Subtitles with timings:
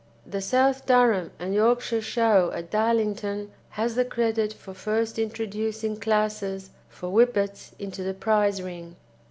[0.25, 6.71] The South Durham and Yorkshire Show at Darlington has the credit for first introducing classes
[6.89, 8.95] for Whippets into the prize ring.